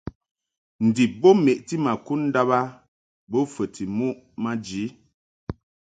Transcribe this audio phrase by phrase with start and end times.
[0.85, 2.61] Ndib bo meʼti ma kud ndàb a
[3.31, 4.83] bo fəti muʼ maji.